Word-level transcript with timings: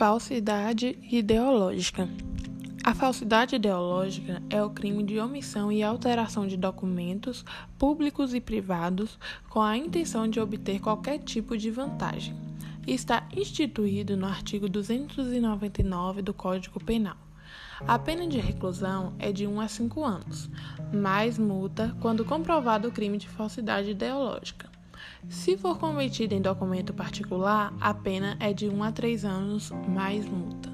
Falsidade 0.00 0.98
ideológica. 1.12 2.08
A 2.82 2.94
falsidade 2.94 3.56
ideológica 3.56 4.42
é 4.48 4.64
o 4.64 4.70
crime 4.70 5.02
de 5.04 5.18
omissão 5.18 5.70
e 5.70 5.82
alteração 5.82 6.46
de 6.46 6.56
documentos 6.56 7.44
públicos 7.78 8.32
e 8.32 8.40
privados 8.40 9.18
com 9.50 9.60
a 9.60 9.76
intenção 9.76 10.26
de 10.26 10.40
obter 10.40 10.80
qualquer 10.80 11.18
tipo 11.18 11.54
de 11.54 11.70
vantagem. 11.70 12.34
Está 12.86 13.28
instituído 13.36 14.16
no 14.16 14.26
artigo 14.26 14.70
299 14.70 16.22
do 16.22 16.32
Código 16.32 16.82
Penal. 16.82 17.18
A 17.86 17.98
pena 17.98 18.26
de 18.26 18.38
reclusão 18.38 19.12
é 19.18 19.30
de 19.30 19.46
1 19.46 19.60
a 19.60 19.68
5 19.68 20.02
anos, 20.02 20.48
mais 20.94 21.38
multa 21.38 21.94
quando 22.00 22.24
comprovado 22.24 22.88
o 22.88 22.92
crime 22.92 23.18
de 23.18 23.28
falsidade 23.28 23.90
ideológica. 23.90 24.69
Se 25.28 25.56
for 25.56 25.78
cometido 25.78 26.34
em 26.34 26.40
documento 26.40 26.92
particular, 26.92 27.72
a 27.80 27.92
pena 27.94 28.36
é 28.40 28.52
de 28.52 28.68
1 28.68 28.82
a 28.82 28.92
3 28.92 29.24
anos 29.24 29.70
mais 29.88 30.26
multa. 30.26 30.69